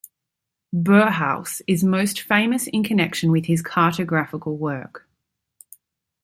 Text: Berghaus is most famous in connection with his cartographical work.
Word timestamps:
Berghaus 0.73 1.61
is 1.67 1.83
most 1.83 2.21
famous 2.21 2.65
in 2.65 2.83
connection 2.83 3.29
with 3.29 3.45
his 3.45 3.61
cartographical 3.61 4.57
work. 4.57 5.07